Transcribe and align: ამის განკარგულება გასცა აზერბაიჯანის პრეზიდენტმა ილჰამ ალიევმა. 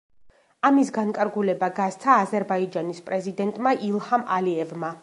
ამის 0.69 0.89
განკარგულება 0.95 1.69
გასცა 1.81 2.17
აზერბაიჯანის 2.23 3.05
პრეზიდენტმა 3.11 3.77
ილჰამ 3.91 4.31
ალიევმა. 4.41 4.95